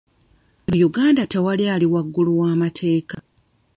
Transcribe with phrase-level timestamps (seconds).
[0.67, 3.17] Mu Uganda tewali ali waggulu w'amateeka.